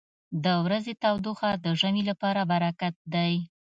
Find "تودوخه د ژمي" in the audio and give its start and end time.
1.03-2.03